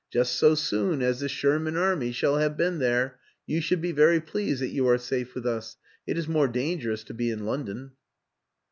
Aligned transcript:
Just 0.09 0.33
so 0.33 0.55
soon 0.55 1.03
as 1.03 1.19
the 1.19 1.29
Sher 1.29 1.59
man 1.59 1.77
Army 1.77 2.11
shall 2.11 2.37
have 2.37 2.57
been 2.57 2.79
there. 2.79 3.19
You 3.45 3.61
should 3.61 3.81
be 3.81 3.91
very 3.91 4.19
pleased 4.19 4.59
that 4.63 4.73
you 4.73 4.87
are 4.87 4.97
safe 4.97 5.35
with 5.35 5.45
us: 5.45 5.77
it 6.07 6.17
is 6.17 6.27
more 6.27 6.47
dangerous 6.47 7.03
to 7.03 7.13
be 7.13 7.29
in 7.29 7.45
London." 7.45 7.91